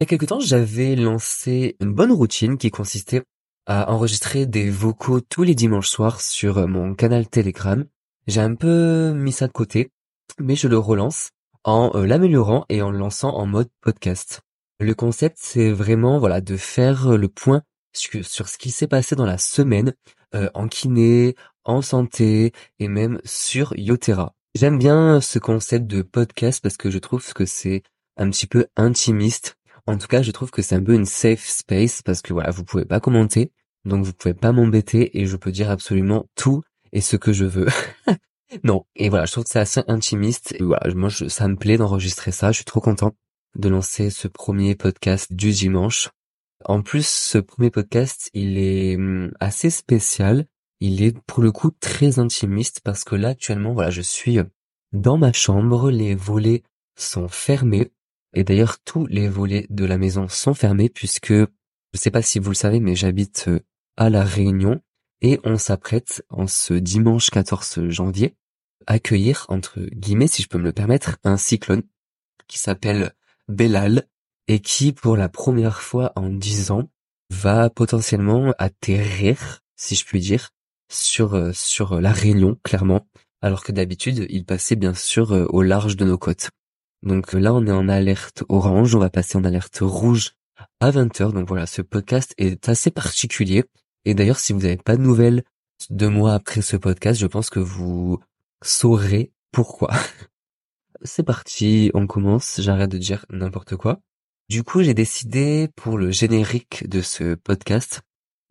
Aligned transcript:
Il 0.00 0.04
y 0.04 0.06
a 0.06 0.10
quelque 0.10 0.26
temps, 0.26 0.38
j'avais 0.38 0.94
lancé 0.94 1.76
une 1.80 1.92
bonne 1.92 2.12
routine 2.12 2.56
qui 2.56 2.70
consistait 2.70 3.24
à 3.66 3.90
enregistrer 3.90 4.46
des 4.46 4.70
vocaux 4.70 5.20
tous 5.20 5.42
les 5.42 5.56
dimanches 5.56 5.88
soirs 5.88 6.20
sur 6.20 6.68
mon 6.68 6.94
canal 6.94 7.26
Telegram. 7.28 7.84
J'ai 8.28 8.40
un 8.40 8.54
peu 8.54 9.12
mis 9.12 9.32
ça 9.32 9.48
de 9.48 9.52
côté, 9.52 9.90
mais 10.38 10.54
je 10.54 10.68
le 10.68 10.78
relance 10.78 11.30
en 11.64 11.90
euh, 11.96 12.06
l'améliorant 12.06 12.64
et 12.68 12.80
en 12.80 12.92
le 12.92 12.98
lançant 12.98 13.34
en 13.34 13.44
mode 13.44 13.70
podcast. 13.80 14.42
Le 14.78 14.94
concept, 14.94 15.38
c'est 15.40 15.72
vraiment 15.72 16.20
voilà 16.20 16.40
de 16.40 16.56
faire 16.56 17.16
le 17.16 17.26
point 17.26 17.62
sur, 17.92 18.48
ce 18.48 18.56
qui 18.56 18.70
s'est 18.70 18.86
passé 18.86 19.16
dans 19.16 19.26
la 19.26 19.36
semaine 19.36 19.94
euh, 20.32 20.48
en 20.54 20.68
kiné, 20.68 21.34
en 21.64 21.82
santé 21.82 22.52
et 22.78 22.86
même 22.86 23.20
sur 23.24 23.76
Yotera. 23.76 24.32
J'aime 24.54 24.78
bien 24.78 25.20
ce 25.20 25.40
concept 25.40 25.88
de 25.88 26.02
podcast 26.02 26.62
parce 26.62 26.76
que 26.76 26.88
je 26.88 26.98
trouve 26.98 27.32
que 27.32 27.46
c'est 27.46 27.82
un 28.16 28.30
petit 28.30 28.46
peu 28.46 28.66
intimiste. 28.76 29.57
En 29.88 29.96
tout 29.96 30.06
cas, 30.06 30.20
je 30.20 30.32
trouve 30.32 30.50
que 30.50 30.60
c'est 30.60 30.74
un 30.74 30.82
peu 30.82 30.92
une 30.92 31.06
safe 31.06 31.48
space 31.48 32.02
parce 32.02 32.20
que 32.20 32.34
voilà, 32.34 32.50
vous 32.50 32.62
pouvez 32.62 32.84
pas 32.84 33.00
commenter, 33.00 33.52
donc 33.86 34.04
vous 34.04 34.12
pouvez 34.12 34.34
pas 34.34 34.52
m'embêter 34.52 35.18
et 35.18 35.24
je 35.24 35.34
peux 35.34 35.50
dire 35.50 35.70
absolument 35.70 36.26
tout 36.34 36.62
et 36.92 37.00
ce 37.00 37.16
que 37.16 37.32
je 37.32 37.46
veux. 37.46 37.68
non. 38.64 38.84
Et 38.96 39.08
voilà, 39.08 39.24
je 39.24 39.32
trouve 39.32 39.44
que 39.44 39.50
c'est 39.50 39.60
assez 39.60 39.80
intimiste. 39.88 40.52
Et 40.60 40.62
voilà, 40.62 40.92
moi, 40.94 41.08
je, 41.08 41.28
ça 41.28 41.48
me 41.48 41.56
plaît 41.56 41.78
d'enregistrer 41.78 42.32
ça. 42.32 42.52
Je 42.52 42.56
suis 42.56 42.64
trop 42.66 42.82
content 42.82 43.14
de 43.56 43.70
lancer 43.70 44.10
ce 44.10 44.28
premier 44.28 44.74
podcast 44.74 45.32
du 45.32 45.52
dimanche. 45.52 46.10
En 46.66 46.82
plus, 46.82 47.08
ce 47.08 47.38
premier 47.38 47.70
podcast, 47.70 48.28
il 48.34 48.58
est 48.58 48.96
hum, 48.96 49.32
assez 49.40 49.70
spécial. 49.70 50.44
Il 50.80 51.02
est 51.02 51.18
pour 51.26 51.42
le 51.42 51.50
coup 51.50 51.70
très 51.70 52.18
intimiste 52.18 52.82
parce 52.84 53.04
que 53.04 53.14
là, 53.14 53.28
actuellement, 53.28 53.72
voilà, 53.72 53.88
je 53.88 54.02
suis 54.02 54.38
dans 54.92 55.16
ma 55.16 55.32
chambre. 55.32 55.90
Les 55.90 56.14
volets 56.14 56.62
sont 56.94 57.28
fermés. 57.28 57.90
Et 58.34 58.44
d'ailleurs, 58.44 58.78
tous 58.84 59.06
les 59.06 59.28
volets 59.28 59.66
de 59.70 59.84
la 59.84 59.98
maison 59.98 60.28
sont 60.28 60.54
fermés 60.54 60.88
puisque, 60.88 61.32
je 61.32 61.46
sais 61.94 62.10
pas 62.10 62.22
si 62.22 62.38
vous 62.38 62.50
le 62.50 62.54
savez, 62.54 62.80
mais 62.80 62.94
j'habite 62.94 63.46
euh, 63.48 63.60
à 63.96 64.10
La 64.10 64.24
Réunion 64.24 64.80
et 65.20 65.40
on 65.44 65.58
s'apprête 65.58 66.22
en 66.28 66.46
ce 66.46 66.74
dimanche 66.74 67.30
14 67.30 67.88
janvier 67.88 68.36
accueillir, 68.88 69.44
entre 69.48 69.80
guillemets, 69.80 70.26
si 70.26 70.42
je 70.42 70.48
peux 70.48 70.58
me 70.58 70.64
le 70.64 70.72
permettre, 70.72 71.18
un 71.24 71.36
cyclone 71.36 71.82
qui 72.46 72.58
s'appelle 72.58 73.12
Bellal 73.46 74.08
et 74.48 74.60
qui, 74.60 74.92
pour 74.92 75.16
la 75.16 75.28
première 75.28 75.82
fois 75.82 76.12
en 76.16 76.30
dix 76.30 76.70
ans, 76.70 76.88
va 77.30 77.68
potentiellement 77.68 78.54
atterrir, 78.58 79.60
si 79.76 79.94
je 79.94 80.04
puis 80.06 80.20
dire, 80.20 80.50
sur, 80.90 81.34
euh, 81.34 81.52
sur 81.52 82.00
la 82.00 82.12
Réunion, 82.12 82.58
clairement, 82.62 83.06
alors 83.42 83.62
que 83.62 83.72
d'habitude, 83.72 84.26
il 84.30 84.46
passait 84.46 84.76
bien 84.76 84.94
sûr 84.94 85.32
euh, 85.32 85.44
au 85.50 85.60
large 85.62 85.96
de 85.96 86.06
nos 86.06 86.16
côtes. 86.16 86.48
Donc 87.02 87.32
là, 87.32 87.54
on 87.54 87.66
est 87.66 87.72
en 87.72 87.88
alerte 87.88 88.44
orange, 88.48 88.94
on 88.94 88.98
va 88.98 89.10
passer 89.10 89.38
en 89.38 89.44
alerte 89.44 89.78
rouge 89.80 90.32
à 90.80 90.90
20h. 90.90 91.32
Donc 91.32 91.48
voilà, 91.48 91.66
ce 91.66 91.82
podcast 91.82 92.34
est 92.38 92.68
assez 92.68 92.90
particulier 92.90 93.64
et 94.04 94.14
d'ailleurs, 94.14 94.38
si 94.38 94.52
vous 94.52 94.60
n'avez 94.60 94.76
pas 94.76 94.96
de 94.96 95.02
nouvelles 95.02 95.44
de 95.90 96.06
moi 96.06 96.34
après 96.34 96.62
ce 96.62 96.76
podcast, 96.76 97.20
je 97.20 97.26
pense 97.26 97.50
que 97.50 97.60
vous 97.60 98.18
saurez 98.62 99.32
pourquoi. 99.52 99.90
C'est 101.02 101.22
parti, 101.22 101.90
on 101.94 102.06
commence, 102.06 102.60
j'arrête 102.60 102.90
de 102.90 102.98
dire 102.98 103.24
n'importe 103.30 103.76
quoi. 103.76 104.00
Du 104.48 104.62
coup, 104.64 104.82
j'ai 104.82 104.94
décidé 104.94 105.68
pour 105.76 105.98
le 105.98 106.10
générique 106.10 106.88
de 106.88 107.02
ce 107.02 107.34
podcast, 107.34 108.00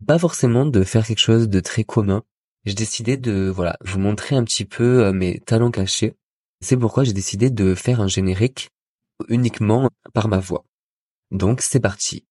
pas 0.06 0.18
forcément 0.18 0.64
de 0.64 0.84
faire 0.84 1.04
quelque 1.04 1.18
chose 1.18 1.48
de 1.48 1.60
très 1.60 1.84
commun. 1.84 2.22
J'ai 2.64 2.74
décidé 2.74 3.16
de, 3.16 3.50
voilà, 3.52 3.76
vous 3.84 3.98
montrer 3.98 4.36
un 4.36 4.44
petit 4.44 4.64
peu 4.64 5.04
euh, 5.04 5.12
mes 5.12 5.40
talents 5.40 5.70
cachés. 5.70 6.14
C'est 6.60 6.76
pourquoi 6.76 7.04
j'ai 7.04 7.12
décidé 7.12 7.50
de 7.50 7.74
faire 7.74 8.00
un 8.00 8.08
générique 8.08 8.70
uniquement 9.28 9.90
par 10.12 10.28
ma 10.28 10.38
voix. 10.38 10.64
Donc, 11.30 11.60
c'est 11.60 11.80
parti. 11.80 12.24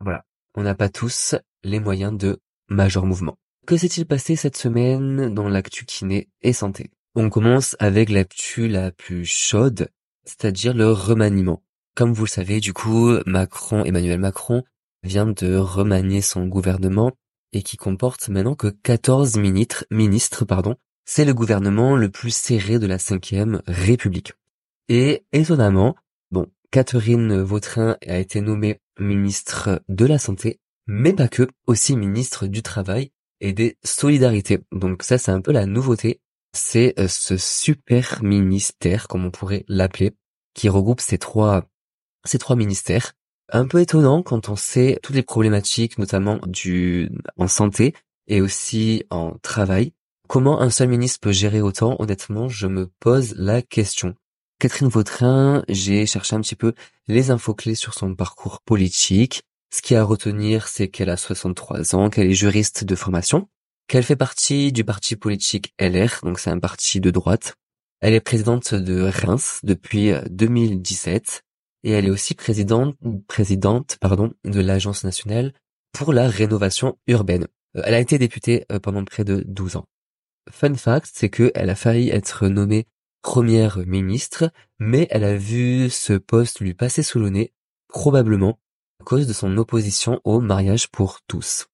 Voilà. 0.00 0.24
On 0.56 0.62
n'a 0.62 0.74
pas 0.74 0.88
tous 0.88 1.34
les 1.62 1.80
moyens 1.80 2.16
de 2.16 2.40
majeur 2.68 3.06
mouvement. 3.06 3.36
Que 3.66 3.76
s'est-il 3.76 4.06
passé 4.06 4.36
cette 4.36 4.56
semaine 4.56 5.32
dans 5.32 5.48
l'actu 5.48 5.84
kiné 5.84 6.28
et 6.42 6.52
santé? 6.52 6.90
On 7.14 7.30
commence 7.30 7.76
avec 7.78 8.10
l'actu 8.10 8.68
la 8.68 8.90
plus 8.90 9.24
chaude, 9.24 9.88
c'est-à-dire 10.24 10.74
le 10.74 10.90
remaniement. 10.90 11.62
Comme 11.94 12.12
vous 12.12 12.24
le 12.24 12.30
savez, 12.30 12.60
du 12.60 12.72
coup, 12.72 13.16
Macron, 13.26 13.84
Emmanuel 13.84 14.18
Macron, 14.18 14.64
vient 15.02 15.26
de 15.26 15.56
remanier 15.56 16.20
son 16.20 16.46
gouvernement 16.46 17.12
et 17.54 17.62
qui 17.62 17.76
comporte 17.76 18.28
maintenant 18.28 18.54
que 18.54 18.68
14 18.68 19.36
ministres, 19.36 19.86
ministres, 19.90 20.44
pardon. 20.44 20.76
C'est 21.06 21.24
le 21.24 21.34
gouvernement 21.34 21.96
le 21.96 22.10
plus 22.10 22.34
serré 22.34 22.78
de 22.78 22.86
la 22.86 22.98
cinquième 22.98 23.62
République. 23.66 24.32
Et 24.88 25.24
étonnamment, 25.32 25.96
bon, 26.30 26.46
Catherine 26.70 27.42
Vautrin 27.42 27.96
a 28.06 28.18
été 28.18 28.40
nommée 28.40 28.80
ministre 28.98 29.82
de 29.88 30.06
la 30.06 30.18
Santé, 30.18 30.60
mais 30.86 31.12
pas 31.12 31.28
que, 31.28 31.48
aussi 31.66 31.96
ministre 31.96 32.46
du 32.46 32.62
Travail 32.62 33.12
et 33.40 33.52
des 33.52 33.78
Solidarités. 33.84 34.60
Donc 34.72 35.02
ça, 35.02 35.18
c'est 35.18 35.30
un 35.30 35.40
peu 35.40 35.52
la 35.52 35.66
nouveauté. 35.66 36.20
C'est 36.52 36.98
euh, 36.98 37.08
ce 37.08 37.36
super 37.36 38.22
ministère, 38.22 39.08
comme 39.08 39.24
on 39.24 39.30
pourrait 39.30 39.64
l'appeler, 39.68 40.16
qui 40.54 40.68
regroupe 40.68 41.00
ces 41.00 41.18
trois, 41.18 41.68
ces 42.24 42.38
trois 42.38 42.56
ministères. 42.56 43.12
Un 43.52 43.66
peu 43.66 43.80
étonnant 43.80 44.22
quand 44.22 44.48
on 44.48 44.56
sait 44.56 44.98
toutes 45.02 45.16
les 45.16 45.22
problématiques, 45.22 45.98
notamment 45.98 46.38
du, 46.46 47.10
en 47.36 47.48
santé 47.48 47.94
et 48.26 48.40
aussi 48.40 49.04
en 49.10 49.36
travail. 49.42 49.92
Comment 50.28 50.60
un 50.60 50.70
seul 50.70 50.88
ministre 50.88 51.20
peut 51.20 51.32
gérer 51.32 51.60
autant? 51.60 51.96
Honnêtement, 51.98 52.48
je 52.48 52.66
me 52.66 52.86
pose 53.00 53.34
la 53.36 53.60
question. 53.60 54.14
Catherine 54.58 54.88
Vautrin, 54.88 55.62
j'ai 55.68 56.06
cherché 56.06 56.34
un 56.34 56.40
petit 56.40 56.56
peu 56.56 56.72
les 57.06 57.30
infos 57.30 57.54
clés 57.54 57.74
sur 57.74 57.92
son 57.92 58.14
parcours 58.14 58.60
politique. 58.62 59.42
Ce 59.70 59.82
qui 59.82 59.94
a 59.94 60.00
à 60.00 60.04
retenir, 60.04 60.68
c'est 60.68 60.88
qu'elle 60.88 61.10
a 61.10 61.18
63 61.18 61.94
ans, 61.94 62.08
qu'elle 62.08 62.30
est 62.30 62.34
juriste 62.34 62.84
de 62.84 62.94
formation, 62.94 63.48
qu'elle 63.88 64.04
fait 64.04 64.16
partie 64.16 64.72
du 64.72 64.84
parti 64.84 65.16
politique 65.16 65.74
LR, 65.78 66.20
donc 66.22 66.38
c'est 66.38 66.50
un 66.50 66.60
parti 66.60 67.00
de 67.00 67.10
droite. 67.10 67.56
Elle 68.00 68.14
est 68.14 68.20
présidente 68.20 68.74
de 68.74 69.02
Reims 69.02 69.60
depuis 69.64 70.12
2017 70.30 71.42
et 71.84 71.92
elle 71.92 72.06
est 72.06 72.10
aussi 72.10 72.34
présidente, 72.34 72.96
présidente 73.28 73.98
pardon, 74.00 74.32
de 74.44 74.60
l'Agence 74.60 75.04
nationale 75.04 75.52
pour 75.92 76.12
la 76.12 76.28
rénovation 76.28 76.98
urbaine. 77.06 77.46
Euh, 77.76 77.82
elle 77.84 77.94
a 77.94 78.00
été 78.00 78.18
députée 78.18 78.64
euh, 78.72 78.80
pendant 78.80 79.04
près 79.04 79.24
de 79.24 79.44
12 79.46 79.76
ans. 79.76 79.86
Fun 80.50 80.74
fact, 80.74 81.10
c'est 81.14 81.30
qu'elle 81.30 81.70
a 81.70 81.74
failli 81.74 82.10
être 82.10 82.48
nommée 82.48 82.86
première 83.22 83.78
ministre, 83.86 84.50
mais 84.78 85.06
elle 85.10 85.24
a 85.24 85.36
vu 85.36 85.88
ce 85.88 86.12
poste 86.14 86.60
lui 86.60 86.74
passer 86.74 87.02
sous 87.02 87.18
le 87.18 87.30
nez, 87.30 87.52
probablement 87.88 88.58
à 89.00 89.04
cause 89.04 89.26
de 89.26 89.32
son 89.32 89.56
opposition 89.56 90.20
au 90.24 90.40
mariage 90.40 90.90
pour 90.90 91.20
tous. 91.26 91.66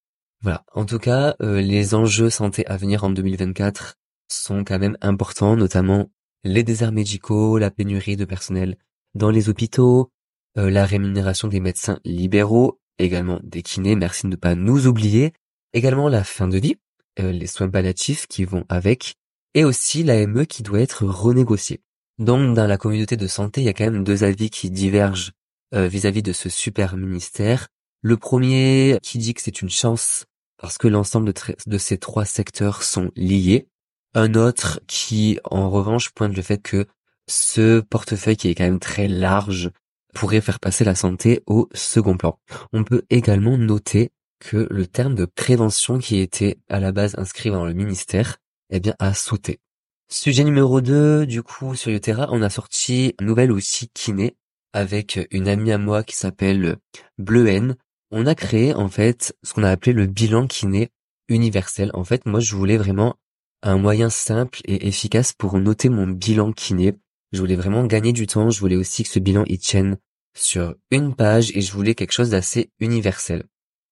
Voilà. 0.42 0.65
En 0.75 0.84
tout 0.84 0.98
cas, 0.98 1.34
euh, 1.42 1.60
les 1.60 1.94
enjeux 1.94 2.31
santé 2.31 2.66
à 2.66 2.77
venir 2.77 3.04
en 3.04 3.10
2024 3.10 3.97
sont 4.28 4.65
quand 4.65 4.78
même 4.78 4.97
importants, 5.00 5.56
notamment 5.56 6.10
les 6.44 6.62
déserts 6.62 6.92
médicaux, 6.92 7.59
la 7.59 7.71
pénurie 7.71 8.16
de 8.16 8.25
personnel 8.25 8.77
dans 9.15 9.31
les 9.31 9.48
hôpitaux, 9.48 10.10
euh, 10.59 10.71
la 10.71 10.84
rémunération 10.84 11.48
des 11.48 11.60
médecins 11.60 12.00
libéraux, 12.04 12.81
également 12.98 13.41
des 13.43 13.62
kinés, 13.62 13.97
merci 13.97 14.25
de 14.25 14.28
ne 14.28 14.37
pas 14.37 14.54
nous 14.54 14.87
oublier, 14.87 15.32
également 15.72 16.09
la 16.09 16.25
fin 16.25 16.48
de 16.48 16.59
vie, 16.59 16.76
euh, 17.19 17.32
les 17.32 17.47
soins 17.47 17.69
palliatifs 17.69 18.26
qui 18.26 18.44
vont 18.44 18.65
avec, 18.69 19.15
et 19.54 19.65
aussi 19.65 20.03
l'AME 20.03 20.47
qui 20.47 20.62
doit 20.62 20.81
être 20.81 21.04
renégociée. 21.06 21.81
Donc 22.19 22.54
dans 22.54 22.66
la 22.66 22.76
communauté 22.76 23.16
de 23.16 23.26
santé, 23.26 23.62
il 23.62 23.65
y 23.65 23.69
a 23.69 23.72
quand 23.72 23.91
même 23.91 24.04
deux 24.04 24.25
avis 24.25 24.50
qui 24.50 24.71
divergent 24.71 25.32
euh, 25.75 25.87
vis-à-vis 25.87 26.22
de 26.22 26.32
ce 26.32 26.48
super 26.48 26.97
ministère. 26.97 27.69
Le 28.03 28.16
premier 28.16 28.98
qui 29.03 29.19
dit 29.19 29.34
que 29.34 29.42
c'est 29.42 29.62
une 29.62 29.71
chance 29.71 30.27
parce 30.59 30.77
que 30.77 30.88
l'ensemble 30.88 31.32
de, 31.32 31.41
de, 31.66 31.78
ces 31.78 31.97
trois 31.97 32.27
secteurs 32.27 32.82
sont 32.82 33.10
liés. 33.16 33.69
Un 34.15 34.34
autre 34.34 34.81
qui, 34.87 35.38
en 35.44 35.71
revanche, 35.71 36.10
pointe 36.10 36.37
le 36.37 36.42
fait 36.42 36.59
que 36.59 36.87
ce 37.31 37.81
portefeuille 37.81 38.37
qui 38.37 38.49
est 38.49 38.54
quand 38.54 38.65
même 38.65 38.78
très 38.81 39.09
large 39.09 39.71
pourrait 40.15 40.41
faire 40.41 40.60
passer 40.60 40.84
la 40.84 40.95
santé 40.95 41.43
au 41.47 41.69
second 41.72 42.16
plan. 42.16 42.39
On 42.72 42.84
peut 42.84 43.03
également 43.10 43.57
noter 43.57 44.10
que 44.41 44.66
le 44.71 44.87
terme 44.87 45.15
de 45.15 45.27
prévention 45.27 45.99
qui 45.99 46.19
était 46.19 46.59
à 46.69 46.81
la 46.81 46.93
base 46.93 47.15
inscrit 47.19 47.51
dans 47.51 47.65
le 47.65 47.75
ministère 47.75 48.39
eh 48.71 48.81
bien, 48.81 48.95
à 48.99 49.15
sauter. 49.15 49.60
Sujet 50.09 50.45
numéro 50.45 50.81
2, 50.81 51.27
du 51.27 51.43
coup, 51.43 51.75
sur 51.75 51.91
Yotera, 51.91 52.28
on 52.31 52.43
a 52.43 52.51
sorti 52.51 53.15
un 53.21 53.25
nouvel 53.25 53.53
outil 53.53 53.89
kiné 53.89 54.37
avec 54.72 55.21
une 55.31 55.49
amie 55.49 55.72
à 55.72 55.78
moi 55.78 56.03
qui 56.03 56.16
s'appelle 56.16 56.78
Bleu 57.19 57.77
On 58.10 58.27
a 58.27 58.34
créé, 58.34 58.75
en 58.75 58.89
fait, 58.89 59.37
ce 59.43 59.53
qu'on 59.53 59.63
a 59.63 59.71
appelé 59.71 59.93
le 59.93 60.07
bilan 60.07 60.47
kiné 60.47 60.91
universel. 61.28 61.91
En 61.95 62.04
fait, 62.04 62.27
moi, 62.27 62.41
je 62.41 62.57
voulais 62.57 62.77
vraiment 62.77 63.16
un 63.63 63.77
moyen 63.77 64.10
simple 64.10 64.60
et 64.65 64.89
efficace 64.89 65.33
pour 65.33 65.59
noter 65.59 65.89
mon 65.89 66.07
bilan 66.07 66.53
kiné. 66.53 66.95
Je 67.32 67.41
voulais 67.41 67.56
vraiment 67.56 67.84
gagner 67.84 68.12
du 68.12 68.27
temps. 68.27 68.50
Je 68.50 68.60
voulais 68.60 68.77
aussi 68.77 69.04
que 69.04 69.09
ce 69.09 69.18
bilan 69.18 69.44
il 69.47 69.59
tienne 69.59 69.98
sur 70.36 70.74
une 70.91 71.15
page 71.15 71.50
et 71.56 71.60
je 71.60 71.72
voulais 71.72 71.94
quelque 71.94 72.12
chose 72.12 72.30
d'assez 72.30 72.71
universel. 72.80 73.44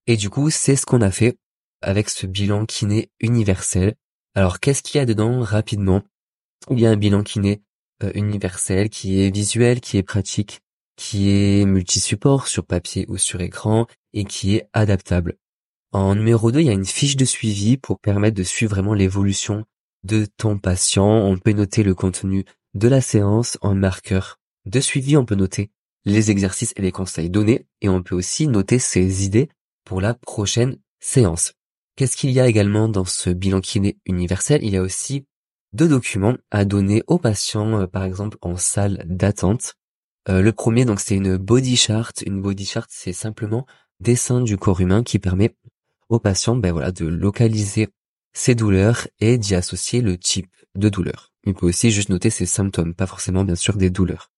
Et 0.06 0.16
du 0.16 0.30
coup, 0.30 0.50
c'est 0.50 0.76
ce 0.76 0.86
qu'on 0.86 1.02
a 1.02 1.10
fait 1.10 1.38
avec 1.80 2.08
ce 2.08 2.26
bilan 2.26 2.66
kiné 2.66 3.10
universel. 3.20 3.94
Alors 4.34 4.60
qu'est-ce 4.60 4.82
qu'il 4.82 4.98
y 4.98 5.02
a 5.02 5.06
dedans 5.06 5.40
rapidement? 5.40 6.02
Il 6.70 6.80
y 6.80 6.86
a 6.86 6.90
un 6.90 6.96
bilan 6.96 7.22
kiné 7.22 7.62
euh, 8.02 8.10
universel, 8.14 8.90
qui 8.90 9.20
est 9.20 9.34
visuel, 9.34 9.80
qui 9.80 9.96
est 9.96 10.02
pratique, 10.02 10.60
qui 10.96 11.30
est 11.30 11.64
multi-support 11.64 12.48
sur 12.48 12.64
papier 12.64 13.06
ou 13.08 13.16
sur 13.16 13.40
écran 13.40 13.86
et 14.12 14.24
qui 14.24 14.56
est 14.56 14.68
adaptable. 14.72 15.36
En 15.92 16.14
numéro 16.14 16.52
2, 16.52 16.60
il 16.60 16.66
y 16.66 16.70
a 16.70 16.74
une 16.74 16.84
fiche 16.84 17.16
de 17.16 17.24
suivi 17.24 17.76
pour 17.76 17.98
permettre 17.98 18.36
de 18.36 18.42
suivre 18.42 18.70
vraiment 18.70 18.94
l'évolution 18.94 19.64
de 20.04 20.26
ton 20.36 20.58
patient. 20.58 21.08
On 21.08 21.38
peut 21.38 21.52
noter 21.52 21.82
le 21.82 21.94
contenu 21.94 22.44
de 22.78 22.88
la 22.88 23.00
séance 23.00 23.58
en 23.60 23.74
marqueur 23.74 24.38
de 24.64 24.80
suivi. 24.80 25.16
On 25.16 25.24
peut 25.24 25.34
noter 25.34 25.70
les 26.04 26.30
exercices 26.30 26.72
et 26.76 26.82
les 26.82 26.92
conseils 26.92 27.28
donnés 27.28 27.66
et 27.80 27.88
on 27.88 28.02
peut 28.02 28.14
aussi 28.14 28.46
noter 28.46 28.78
ses 28.78 29.24
idées 29.24 29.48
pour 29.84 30.00
la 30.00 30.14
prochaine 30.14 30.78
séance. 31.00 31.54
Qu'est-ce 31.96 32.16
qu'il 32.16 32.30
y 32.30 32.38
a 32.38 32.46
également 32.46 32.88
dans 32.88 33.04
ce 33.04 33.30
bilan 33.30 33.60
kiné 33.60 33.98
universel? 34.06 34.62
Il 34.62 34.70
y 34.70 34.76
a 34.76 34.82
aussi 34.82 35.26
deux 35.72 35.88
documents 35.88 36.36
à 36.50 36.64
donner 36.64 37.02
aux 37.08 37.18
patients, 37.18 37.80
euh, 37.80 37.86
par 37.86 38.04
exemple 38.04 38.38
en 38.40 38.56
salle 38.56 39.02
d'attente. 39.06 39.74
Euh, 40.28 40.40
le 40.40 40.52
premier, 40.52 40.84
donc, 40.84 41.00
c'est 41.00 41.16
une 41.16 41.36
body 41.36 41.76
chart. 41.76 42.12
Une 42.24 42.40
body 42.40 42.64
chart, 42.64 42.86
c'est 42.90 43.12
simplement 43.12 43.66
dessin 43.98 44.40
du 44.40 44.56
corps 44.56 44.80
humain 44.80 45.02
qui 45.02 45.18
permet 45.18 45.56
aux 46.08 46.20
patients, 46.20 46.56
ben 46.56 46.72
voilà, 46.72 46.92
de 46.92 47.06
localiser 47.06 47.88
ses 48.32 48.54
douleurs 48.54 49.08
et 49.18 49.36
d'y 49.36 49.56
associer 49.56 50.00
le 50.00 50.16
type 50.16 50.54
de 50.76 50.88
douleur. 50.88 51.32
Il 51.48 51.54
peut 51.54 51.66
aussi 51.66 51.90
juste 51.90 52.10
noter 52.10 52.28
ses 52.28 52.44
symptômes, 52.44 52.92
pas 52.92 53.06
forcément 53.06 53.42
bien 53.42 53.54
sûr 53.54 53.78
des 53.78 53.88
douleurs. 53.88 54.30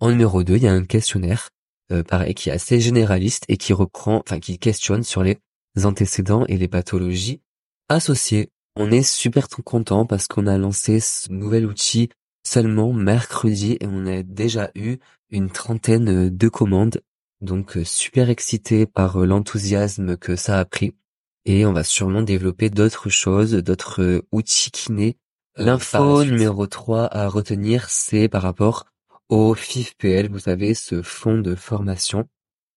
En 0.00 0.10
numéro 0.10 0.42
2, 0.42 0.56
il 0.56 0.64
y 0.64 0.66
a 0.66 0.72
un 0.72 0.84
questionnaire, 0.84 1.50
euh, 1.92 2.02
pareil, 2.02 2.34
qui 2.34 2.48
est 2.48 2.52
assez 2.52 2.80
généraliste 2.80 3.44
et 3.46 3.56
qui 3.56 3.72
reprend, 3.72 4.22
enfin 4.26 4.40
qui 4.40 4.58
questionne 4.58 5.04
sur 5.04 5.22
les 5.22 5.38
antécédents 5.84 6.44
et 6.46 6.56
les 6.56 6.66
pathologies 6.66 7.42
associées. 7.88 8.50
On 8.74 8.90
est 8.90 9.04
super 9.04 9.46
content 9.48 10.04
parce 10.04 10.26
qu'on 10.26 10.48
a 10.48 10.58
lancé 10.58 10.98
ce 10.98 11.30
nouvel 11.30 11.64
outil 11.64 12.08
seulement 12.44 12.92
mercredi 12.92 13.76
et 13.80 13.86
on 13.86 14.04
a 14.06 14.24
déjà 14.24 14.72
eu 14.74 14.96
une 15.30 15.50
trentaine 15.50 16.28
de 16.28 16.48
commandes. 16.48 17.02
Donc 17.40 17.76
euh, 17.76 17.84
super 17.84 18.30
excité 18.30 18.84
par 18.84 19.22
euh, 19.22 19.26
l'enthousiasme 19.26 20.16
que 20.16 20.34
ça 20.34 20.58
a 20.58 20.64
pris. 20.64 20.96
Et 21.44 21.64
on 21.66 21.72
va 21.72 21.84
sûrement 21.84 22.22
développer 22.22 22.68
d'autres 22.68 23.10
choses, 23.10 23.52
d'autres 23.52 24.24
outils 24.32 24.72
kinés. 24.72 25.18
L'info 25.56 26.24
numéro 26.24 26.66
3 26.66 27.08
à 27.14 27.28
retenir, 27.28 27.88
c'est 27.88 28.28
par 28.28 28.42
rapport 28.42 28.86
au 29.28 29.54
FIFPL, 29.54 30.28
vous 30.30 30.38
savez, 30.38 30.74
ce 30.74 31.02
fonds 31.02 31.38
de 31.38 31.54
formation, 31.54 32.28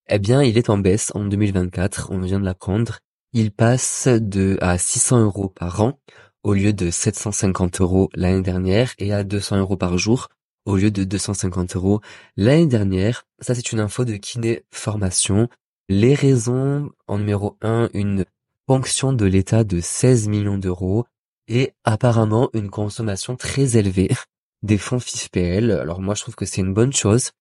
eh 0.10 0.20
bien, 0.20 0.44
il 0.44 0.58
est 0.58 0.70
en 0.70 0.78
baisse 0.78 1.12
en 1.16 1.24
2024, 1.24 2.10
on 2.12 2.20
vient 2.20 2.40
de 2.40 2.46
l'apprendre. 2.46 3.00
Il 3.34 3.52
passe 3.52 4.08
de 4.10 4.58
à 4.60 4.78
600 4.78 5.22
euros 5.22 5.48
par 5.48 5.82
an 5.82 6.00
au 6.44 6.54
lieu 6.54 6.74
de 6.74 6.90
750 6.90 7.80
euros 7.80 8.10
l'année 8.14 8.42
dernière 8.42 8.94
et 8.98 9.14
à 9.14 9.24
200 9.24 9.60
euros 9.60 9.78
par 9.78 9.98
jour 9.98 10.28
au 10.66 10.76
lieu 10.76 10.92
de 10.92 11.04
250 11.04 11.76
euros 11.76 12.02
l'année 12.36 12.68
dernière. 12.68 13.24
Ça, 13.40 13.56
c'est 13.56 13.72
une 13.72 13.80
info 13.80 14.06
de 14.06 14.16
kiné 14.16 14.66
formation. 14.72 15.48
Les 15.88 16.14
raisons, 16.14 16.92
en 17.08 17.20
numéro 17.20 17.58
1, 17.62 17.90
une 17.94 18.26
ponction 18.66 19.14
de 19.14 19.26
l'État 19.26 19.64
de 19.64 19.80
16 19.80 20.28
millions 20.28 20.58
d'euros 20.58 21.06
et 21.52 21.74
apparemment 21.84 22.50
une 22.54 22.70
consommation 22.70 23.36
très 23.36 23.78
élevée 23.78 24.10
des 24.64 24.78
fonds 24.78 25.00
FIFPL. 25.00 25.72
Alors 25.72 26.02
moi, 26.02 26.16
je 26.16 26.22
trouve 26.22 26.36
que 26.36 26.46
c'est 26.46 26.62
une 26.62 26.74
bonne 26.74 26.94
chose 26.94 27.32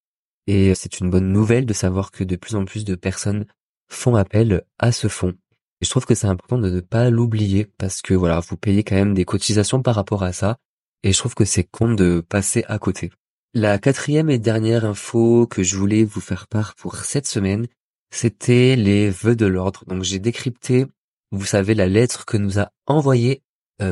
et 0.47 0.75
c'est 0.75 0.99
une 0.99 1.11
bonne 1.11 1.33
nouvelle 1.33 1.65
de 1.65 1.73
savoir 1.73 2.11
que 2.11 2.25
de 2.25 2.37
plus 2.37 2.57
en 2.57 2.65
plus 2.65 2.85
de 2.85 2.97
personnes 2.97 3.47
font 3.89 4.17
appel 4.17 4.65
à 4.79 4.91
ce 4.91 5.09
fonds. 5.09 5.35
Et 5.81 5.85
je 5.85 5.91
trouve 5.91 6.07
que 6.07 6.15
c'est 6.15 6.27
important 6.27 6.59
de 6.59 6.69
ne 6.69 6.81
pas 6.81 7.09
l'oublier 7.09 7.67
parce 7.79 8.03
que 8.03 8.13
voilà, 8.13 8.41
vous 8.41 8.57
payez 8.57 8.83
quand 8.83 8.97
même 8.97 9.15
des 9.15 9.25
cotisations 9.25 9.81
par 9.81 9.95
rapport 9.95 10.25
à 10.25 10.33
ça. 10.33 10.59
Et 11.03 11.13
je 11.13 11.19
trouve 11.19 11.35
que 11.35 11.45
c'est 11.45 11.65
con 11.65 11.95
de 11.95 12.21
passer 12.21 12.65
à 12.69 12.79
côté. 12.79 13.11
La 13.55 13.79
quatrième 13.79 14.29
et 14.29 14.39
dernière 14.39 14.85
info 14.85 15.47
que 15.47 15.63
je 15.63 15.77
voulais 15.77 16.05
vous 16.05 16.21
faire 16.21 16.49
part 16.49 16.75
pour 16.75 16.97
cette 16.97 17.27
semaine, 17.27 17.67
c'était 18.11 18.77
les 18.77 19.09
vœux 19.09 19.37
de 19.37 19.47
l'ordre. 19.47 19.85
Donc 19.87 20.03
j'ai 20.03 20.19
décrypté, 20.19 20.87
vous 21.31 21.47
savez, 21.47 21.75
la 21.75 21.87
lettre 21.87 22.27
que 22.27 22.37
nous 22.37 22.59
a 22.59 22.71
envoyée 22.87 23.43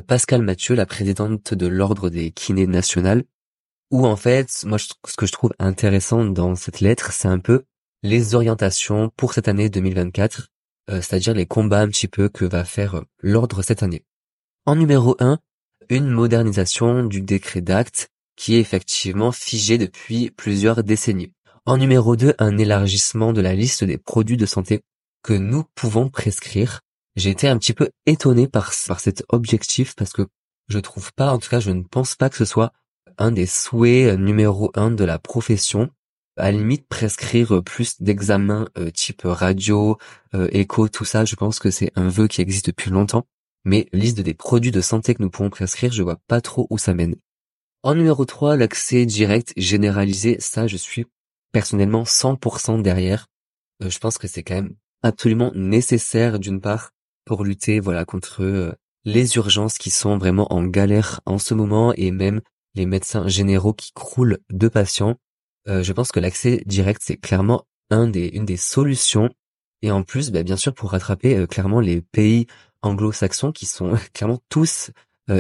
Pascal 0.06 0.42
Mathieu, 0.42 0.74
la 0.74 0.86
présidente 0.86 1.54
de 1.54 1.66
l'ordre 1.66 2.10
des 2.10 2.30
kinés 2.30 2.66
nationales, 2.66 3.24
où 3.90 4.06
en 4.06 4.16
fait, 4.16 4.64
moi, 4.66 4.78
ce 4.78 5.16
que 5.16 5.26
je 5.26 5.32
trouve 5.32 5.52
intéressant 5.58 6.24
dans 6.24 6.54
cette 6.54 6.80
lettre, 6.80 7.12
c'est 7.12 7.28
un 7.28 7.38
peu 7.38 7.64
les 8.02 8.34
orientations 8.34 9.10
pour 9.16 9.32
cette 9.32 9.48
année 9.48 9.70
2024, 9.70 10.48
euh, 10.90 11.00
c'est-à-dire 11.00 11.34
les 11.34 11.46
combats 11.46 11.80
un 11.80 11.88
petit 11.88 12.08
peu 12.08 12.28
que 12.28 12.44
va 12.44 12.64
faire 12.64 12.96
euh, 12.96 13.02
l'ordre 13.20 13.62
cette 13.62 13.82
année. 13.82 14.04
En 14.66 14.76
numéro 14.76 15.16
1, 15.18 15.38
une 15.88 16.08
modernisation 16.08 17.04
du 17.04 17.22
décret 17.22 17.60
d'acte 17.60 18.10
qui 18.36 18.54
est 18.54 18.60
effectivement 18.60 19.32
figé 19.32 19.78
depuis 19.78 20.30
plusieurs 20.30 20.84
décennies. 20.84 21.32
En 21.64 21.76
numéro 21.76 22.14
2, 22.14 22.34
un 22.38 22.56
élargissement 22.56 23.32
de 23.32 23.40
la 23.40 23.54
liste 23.54 23.84
des 23.84 23.98
produits 23.98 24.36
de 24.36 24.46
santé 24.46 24.82
que 25.22 25.32
nous 25.32 25.64
pouvons 25.74 26.08
prescrire 26.08 26.80
j'ai 27.18 27.30
été 27.30 27.48
un 27.48 27.58
petit 27.58 27.72
peu 27.72 27.90
étonné 28.06 28.46
par, 28.46 28.72
par 28.86 29.00
cet 29.00 29.24
objectif 29.28 29.94
parce 29.96 30.12
que 30.12 30.26
je 30.68 30.78
trouve 30.78 31.12
pas, 31.14 31.32
en 31.32 31.38
tout 31.38 31.48
cas, 31.48 31.60
je 31.60 31.70
ne 31.70 31.82
pense 31.82 32.14
pas 32.14 32.30
que 32.30 32.36
ce 32.36 32.44
soit 32.44 32.72
un 33.16 33.32
des 33.32 33.46
souhaits 33.46 34.14
euh, 34.14 34.16
numéro 34.16 34.70
un 34.74 34.90
de 34.90 35.04
la 35.04 35.18
profession. 35.18 35.90
À 36.36 36.52
la 36.52 36.58
limite, 36.58 36.86
prescrire 36.86 37.62
plus 37.64 38.00
d'examens 38.00 38.68
euh, 38.78 38.90
type 38.90 39.22
radio, 39.24 39.98
euh, 40.34 40.48
écho, 40.52 40.88
tout 40.88 41.04
ça, 41.04 41.24
je 41.24 41.34
pense 41.34 41.58
que 41.58 41.70
c'est 41.70 41.90
un 41.96 42.08
vœu 42.08 42.28
qui 42.28 42.40
existe 42.40 42.66
depuis 42.66 42.90
longtemps. 42.90 43.26
Mais 43.64 43.88
liste 43.92 44.20
des 44.20 44.34
produits 44.34 44.70
de 44.70 44.80
santé 44.80 45.14
que 45.14 45.22
nous 45.22 45.30
pouvons 45.30 45.50
prescrire, 45.50 45.90
je 45.90 46.02
vois 46.04 46.20
pas 46.28 46.40
trop 46.40 46.68
où 46.70 46.78
ça 46.78 46.94
mène. 46.94 47.16
En 47.82 47.96
numéro 47.96 48.24
3, 48.24 48.56
l'accès 48.56 49.04
direct 49.04 49.52
généralisé, 49.56 50.36
ça, 50.38 50.68
je 50.68 50.76
suis 50.76 51.06
personnellement 51.52 52.04
100% 52.04 52.82
derrière. 52.82 53.26
je 53.80 53.98
pense 53.98 54.18
que 54.18 54.28
c'est 54.28 54.44
quand 54.44 54.54
même 54.54 54.76
absolument 55.02 55.50
nécessaire 55.54 56.38
d'une 56.38 56.60
part 56.60 56.92
pour 57.28 57.44
lutter 57.44 57.78
voilà 57.78 58.06
contre 58.06 58.42
euh, 58.42 58.72
les 59.04 59.36
urgences 59.36 59.76
qui 59.76 59.90
sont 59.90 60.16
vraiment 60.16 60.50
en 60.50 60.64
galère 60.64 61.20
en 61.26 61.36
ce 61.36 61.52
moment 61.52 61.92
et 61.94 62.10
même 62.10 62.40
les 62.74 62.86
médecins 62.86 63.28
généraux 63.28 63.74
qui 63.74 63.92
croulent 63.92 64.38
de 64.48 64.68
patients. 64.68 65.16
Euh, 65.68 65.82
je 65.82 65.92
pense 65.92 66.10
que 66.10 66.20
l'accès 66.20 66.62
direct 66.64 67.02
c'est 67.04 67.18
clairement 67.18 67.66
une 67.90 68.10
des 68.10 68.56
solutions 68.56 69.28
et 69.82 69.90
en 69.90 70.04
plus 70.04 70.30
bah, 70.30 70.42
bien 70.42 70.56
sûr 70.56 70.72
pour 70.72 70.92
rattraper 70.92 71.36
euh, 71.36 71.46
clairement 71.46 71.80
les 71.80 72.00
pays 72.00 72.46
anglo-saxons 72.80 73.52
qui 73.52 73.66
sont 73.66 73.92
clairement 74.14 74.40
tous 74.48 74.90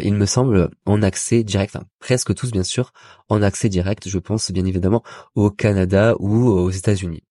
il 0.02 0.12
me 0.12 0.26
semble 0.26 0.68
en 0.84 1.00
accès 1.00 1.42
direct 1.42 1.74
enfin 1.74 1.86
presque 1.98 2.34
tous 2.34 2.50
bien 2.50 2.62
sûr 2.62 2.92
en 3.30 3.40
accès 3.40 3.70
direct 3.70 4.06
je 4.06 4.18
pense 4.18 4.50
bien 4.50 4.66
évidemment 4.66 5.02
au 5.34 5.50
Canada 5.50 6.14
ou 6.18 6.46
aux 6.46 6.68
États-Unis. 6.68 7.22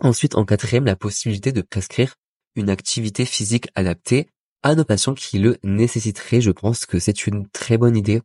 Ensuite 0.00 0.36
en 0.36 0.44
quatrième 0.44 0.84
la 0.84 0.94
possibilité 0.94 1.50
de 1.50 1.60
prescrire 1.60 2.14
une 2.58 2.70
activité 2.70 3.24
physique 3.24 3.68
adaptée 3.74 4.28
à 4.62 4.74
nos 4.74 4.84
patients 4.84 5.14
qui 5.14 5.38
le 5.38 5.56
nécessiteraient. 5.62 6.40
Je 6.40 6.50
pense 6.50 6.86
que 6.86 6.98
c'est 6.98 7.26
une 7.26 7.48
très 7.48 7.78
bonne 7.78 7.96
idée, 7.96 8.20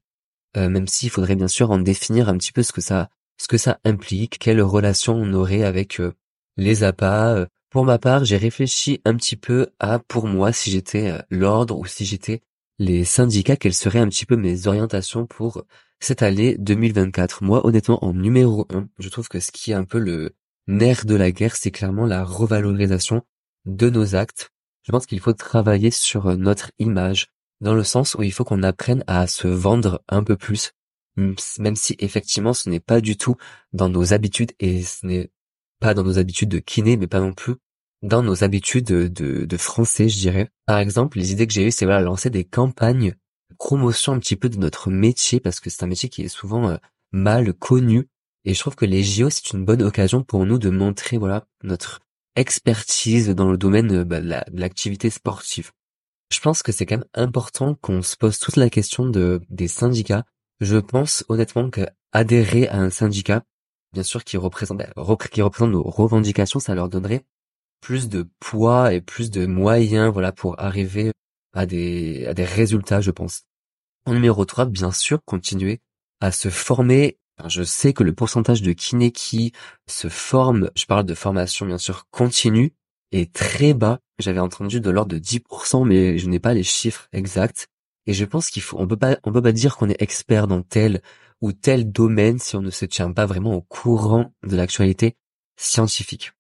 euh, 0.57 0.69
même 0.69 0.87
s'il 0.87 1.09
faudrait 1.09 1.35
bien 1.35 1.47
sûr 1.47 1.71
en 1.71 1.77
définir 1.77 2.29
un 2.29 2.37
petit 2.37 2.51
peu 2.51 2.63
ce 2.63 2.71
que 2.71 2.81
ça, 2.81 3.09
ce 3.37 3.47
que 3.47 3.57
ça 3.57 3.79
implique, 3.85 4.39
quelle 4.39 4.61
relation 4.61 5.15
on 5.15 5.33
aurait 5.33 5.63
avec 5.63 5.99
euh, 5.99 6.13
les 6.57 6.83
APA. 6.83 7.35
Euh, 7.35 7.45
pour 7.69 7.85
ma 7.85 7.97
part, 7.97 8.25
j'ai 8.25 8.37
réfléchi 8.37 9.01
un 9.05 9.15
petit 9.15 9.35
peu 9.35 9.67
à, 9.79 9.99
pour 9.99 10.27
moi, 10.27 10.51
si 10.51 10.69
j'étais 10.69 11.17
l'ordre 11.31 11.77
ou 11.77 11.85
si 11.85 12.05
j'étais 12.05 12.41
les 12.77 13.03
syndicats, 13.05 13.55
quelles 13.55 13.73
seraient 13.73 13.99
un 13.99 14.09
petit 14.09 14.25
peu 14.25 14.35
mes 14.35 14.67
orientations 14.67 15.25
pour 15.25 15.63
cette 15.99 16.21
année 16.21 16.55
2024. 16.59 17.43
Moi, 17.43 17.65
honnêtement, 17.65 18.03
en 18.03 18.13
numéro 18.13 18.67
un, 18.69 18.87
je 18.99 19.09
trouve 19.09 19.27
que 19.27 19.39
ce 19.39 19.51
qui 19.51 19.71
est 19.71 19.75
un 19.75 19.85
peu 19.85 19.99
le 19.99 20.35
nerf 20.67 21.05
de 21.05 21.15
la 21.15 21.31
guerre, 21.31 21.55
c'est 21.55 21.71
clairement 21.71 22.05
la 22.05 22.23
revalorisation 22.23 23.23
de 23.65 23.89
nos 23.89 24.15
actes. 24.15 24.51
Je 24.83 24.91
pense 24.91 25.05
qu'il 25.05 25.19
faut 25.19 25.33
travailler 25.33 25.91
sur 25.91 26.27
euh, 26.27 26.35
notre 26.35 26.71
image, 26.79 27.27
dans 27.61 27.73
le 27.73 27.83
sens 27.83 28.15
où 28.15 28.23
il 28.23 28.31
faut 28.31 28.43
qu'on 28.43 28.63
apprenne 28.63 29.03
à 29.07 29.27
se 29.27 29.47
vendre 29.47 30.03
un 30.09 30.23
peu 30.23 30.35
plus, 30.35 30.71
même 31.15 31.75
si 31.75 31.95
effectivement 31.99 32.53
ce 32.53 32.69
n'est 32.69 32.79
pas 32.79 32.99
du 32.99 33.17
tout 33.17 33.35
dans 33.71 33.89
nos 33.89 34.13
habitudes 34.13 34.51
et 34.59 34.83
ce 34.83 35.05
n'est 35.05 35.29
pas 35.79 35.93
dans 35.93 36.03
nos 36.03 36.19
habitudes 36.19 36.49
de 36.49 36.59
kiné, 36.59 36.97
mais 36.97 37.07
pas 37.07 37.19
non 37.19 37.33
plus 37.33 37.55
dans 38.03 38.21
nos 38.21 38.43
habitudes 38.43 38.85
de, 38.85 39.07
de, 39.07 39.57
français, 39.57 40.09
je 40.09 40.19
dirais. 40.19 40.51
Par 40.65 40.77
exemple, 40.77 41.17
les 41.17 41.31
idées 41.31 41.47
que 41.47 41.53
j'ai 41.53 41.67
eues, 41.67 41.71
c'est 41.71 41.85
voilà, 41.85 42.01
lancer 42.01 42.29
des 42.29 42.43
campagnes 42.43 43.15
de 43.49 43.55
promotion 43.55 44.11
un 44.13 44.19
petit 44.19 44.35
peu 44.35 44.49
de 44.49 44.57
notre 44.57 44.91
métier, 44.91 45.39
parce 45.39 45.61
que 45.61 45.69
c'est 45.69 45.83
un 45.83 45.87
métier 45.87 46.09
qui 46.09 46.21
est 46.21 46.27
souvent 46.27 46.69
euh, 46.69 46.77
mal 47.13 47.53
connu. 47.53 48.09
Et 48.43 48.53
je 48.53 48.59
trouve 48.59 48.75
que 48.75 48.85
les 48.85 49.03
JO, 49.03 49.29
c'est 49.29 49.51
une 49.51 49.63
bonne 49.63 49.81
occasion 49.81 50.21
pour 50.21 50.45
nous 50.45 50.57
de 50.57 50.69
montrer, 50.69 51.17
voilà, 51.17 51.47
notre 51.63 52.01
expertise 52.35 53.29
dans 53.29 53.51
le 53.51 53.57
domaine 53.57 53.91
euh, 53.91 54.05
bah, 54.05 54.21
de 54.21 54.59
l'activité 54.59 55.09
sportive. 55.09 55.71
Je 56.31 56.39
pense 56.39 56.63
que 56.63 56.71
c'est 56.71 56.85
quand 56.85 56.97
même 56.97 57.07
important 57.13 57.75
qu'on 57.75 58.01
se 58.01 58.17
pose 58.17 58.39
toute 58.39 58.55
la 58.55 58.69
question 58.69 59.05
de 59.05 59.41
des 59.49 59.67
syndicats. 59.67 60.25
Je 60.59 60.77
pense 60.77 61.23
honnêtement 61.29 61.69
que 61.69 61.81
adhérer 62.11 62.67
à 62.67 62.77
un 62.77 62.89
syndicat, 62.89 63.43
bien 63.93 64.03
sûr 64.03 64.23
qui 64.23 64.37
représente 64.37 64.79
bah, 64.79 65.17
qui 65.31 65.41
représente 65.41 65.71
nos 65.71 65.83
revendications, 65.83 66.59
ça 66.59 66.75
leur 66.75 66.89
donnerait 66.89 67.25
plus 67.81 68.09
de 68.09 68.27
poids 68.39 68.93
et 68.93 69.01
plus 69.01 69.29
de 69.29 69.45
moyens 69.45 70.11
voilà 70.11 70.31
pour 70.31 70.59
arriver 70.59 71.11
à 71.53 71.65
des 71.65 72.25
à 72.25 72.33
des 72.33 72.45
résultats, 72.45 73.01
je 73.01 73.11
pense. 73.11 73.43
En 74.05 74.13
numéro 74.13 74.43
3, 74.43 74.65
bien 74.65 74.91
sûr, 74.91 75.19
continuer 75.23 75.81
à 76.19 76.31
se 76.31 76.49
former 76.49 77.17
je 77.47 77.63
sais 77.63 77.93
que 77.93 78.03
le 78.03 78.13
pourcentage 78.13 78.61
de 78.61 78.73
kinés 78.73 79.11
qui 79.11 79.53
se 79.87 80.07
forment, 80.07 80.69
je 80.75 80.85
parle 80.85 81.05
de 81.05 81.13
formation 81.13 81.65
bien 81.65 81.77
sûr 81.77 82.07
continue, 82.11 82.73
est 83.11 83.33
très 83.33 83.73
bas. 83.73 83.99
J'avais 84.19 84.39
entendu 84.39 84.79
de 84.79 84.89
l'ordre 84.89 85.13
de 85.13 85.19
10%, 85.19 85.85
mais 85.85 86.17
je 86.17 86.27
n'ai 86.29 86.39
pas 86.39 86.53
les 86.53 86.63
chiffres 86.63 87.07
exacts. 87.11 87.67
Et 88.05 88.13
je 88.13 88.25
pense 88.25 88.49
qu'il 88.49 88.61
faut, 88.61 88.77
on 88.79 88.87
peut 88.87 88.97
pas, 88.97 89.15
peut 89.15 89.41
pas 89.41 89.51
dire 89.51 89.77
qu'on 89.77 89.89
est 89.89 90.01
expert 90.01 90.47
dans 90.47 90.61
tel 90.61 91.01
ou 91.41 91.53
tel 91.53 91.91
domaine 91.91 92.39
si 92.39 92.55
on 92.55 92.61
ne 92.61 92.69
se 92.69 92.85
tient 92.85 93.11
pas 93.11 93.25
vraiment 93.25 93.53
au 93.53 93.61
courant 93.61 94.33
de 94.43 94.55
l'actualité 94.55 95.15
scientifique. 95.57 96.33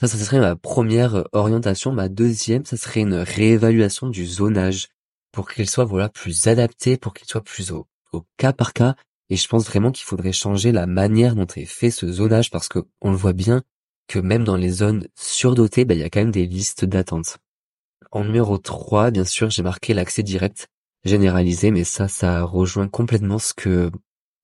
Ça, 0.00 0.08
ça 0.08 0.18
serait 0.18 0.40
ma 0.40 0.56
première 0.56 1.24
orientation. 1.32 1.92
Ma 1.92 2.08
deuxième, 2.08 2.64
ça 2.64 2.76
serait 2.76 3.00
une 3.00 3.14
réévaluation 3.14 4.08
du 4.08 4.26
zonage 4.26 4.88
pour 5.30 5.50
qu'il 5.50 5.68
soit 5.68 5.84
voilà 5.84 6.08
plus 6.08 6.46
adapté, 6.46 6.96
pour 6.96 7.14
qu'il 7.14 7.26
soit 7.26 7.44
plus 7.44 7.70
au 7.70 7.86
cas 8.36 8.52
par 8.52 8.72
cas. 8.72 8.96
Et 9.30 9.36
je 9.36 9.48
pense 9.48 9.64
vraiment 9.64 9.90
qu'il 9.90 10.04
faudrait 10.04 10.32
changer 10.32 10.72
la 10.72 10.86
manière 10.86 11.34
dont 11.34 11.46
est 11.56 11.64
fait 11.64 11.90
ce 11.90 12.10
zonage 12.10 12.50
parce 12.50 12.68
que 12.68 12.80
on 13.00 13.10
le 13.10 13.16
voit 13.16 13.32
bien 13.32 13.62
que 14.06 14.18
même 14.18 14.44
dans 14.44 14.56
les 14.56 14.70
zones 14.70 15.06
surdotées, 15.14 15.84
bah, 15.84 15.94
il 15.94 16.00
y 16.00 16.04
a 16.04 16.10
quand 16.10 16.20
même 16.20 16.30
des 16.30 16.46
listes 16.46 16.84
d'attente. 16.84 17.38
En 18.10 18.24
numéro 18.24 18.58
3, 18.58 19.10
bien 19.10 19.24
sûr, 19.24 19.50
j'ai 19.50 19.62
marqué 19.62 19.94
l'accès 19.94 20.22
direct 20.22 20.68
généralisé, 21.04 21.70
mais 21.70 21.84
ça, 21.84 22.08
ça 22.08 22.42
rejoint 22.42 22.88
complètement 22.88 23.38
ce 23.38 23.54
que, 23.54 23.90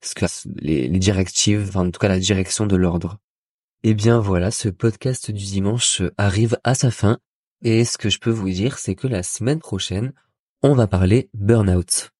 ce 0.01 0.15
que 0.15 0.25
les, 0.55 0.87
les 0.87 0.99
directives, 0.99 1.65
enfin, 1.69 1.87
en 1.87 1.91
tout 1.91 1.99
cas 1.99 2.07
la 2.07 2.19
direction 2.19 2.65
de 2.65 2.75
l'ordre. 2.75 3.17
Eh 3.83 3.93
bien 3.93 4.19
voilà, 4.19 4.51
ce 4.51 4.69
podcast 4.69 5.31
du 5.31 5.43
dimanche 5.43 6.01
arrive 6.17 6.57
à 6.63 6.75
sa 6.75 6.91
fin, 6.91 7.17
et 7.63 7.85
ce 7.85 7.97
que 7.97 8.09
je 8.09 8.19
peux 8.19 8.31
vous 8.31 8.49
dire, 8.49 8.77
c'est 8.77 8.95
que 8.95 9.07
la 9.07 9.23
semaine 9.23 9.59
prochaine, 9.59 10.13
on 10.63 10.73
va 10.73 10.87
parler 10.87 11.29
burn-out. 11.33 12.09